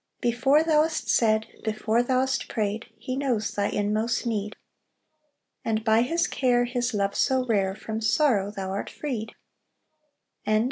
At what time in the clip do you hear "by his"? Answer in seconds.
5.83-6.25